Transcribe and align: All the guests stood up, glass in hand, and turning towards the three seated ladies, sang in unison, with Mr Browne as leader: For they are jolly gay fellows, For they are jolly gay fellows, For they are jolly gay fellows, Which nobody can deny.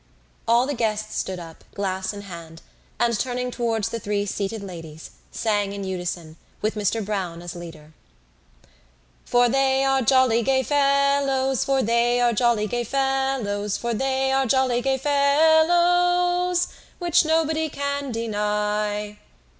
All 0.47 0.65
the 0.65 0.73
guests 0.73 1.15
stood 1.15 1.37
up, 1.37 1.63
glass 1.75 2.11
in 2.11 2.21
hand, 2.21 2.63
and 2.99 3.19
turning 3.19 3.51
towards 3.51 3.89
the 3.89 3.99
three 3.99 4.25
seated 4.25 4.63
ladies, 4.63 5.11
sang 5.31 5.73
in 5.73 5.83
unison, 5.83 6.37
with 6.59 6.73
Mr 6.73 7.05
Browne 7.05 7.39
as 7.43 7.53
leader: 7.55 7.93
For 9.25 9.47
they 9.47 9.83
are 9.83 10.01
jolly 10.01 10.41
gay 10.41 10.63
fellows, 10.63 11.63
For 11.63 11.83
they 11.83 12.19
are 12.19 12.33
jolly 12.33 12.65
gay 12.65 12.83
fellows, 12.83 13.77
For 13.77 13.93
they 13.93 14.31
are 14.31 14.47
jolly 14.47 14.81
gay 14.81 14.97
fellows, 14.97 16.69
Which 16.97 17.23
nobody 17.23 17.69
can 17.69 18.11
deny. 18.11 19.19